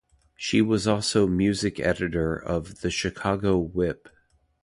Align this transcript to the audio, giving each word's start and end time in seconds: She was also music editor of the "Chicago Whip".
She 0.35 0.63
was 0.63 0.87
also 0.87 1.27
music 1.27 1.79
editor 1.79 2.35
of 2.35 2.81
the 2.81 2.89
"Chicago 2.89 3.59
Whip". 3.59 4.09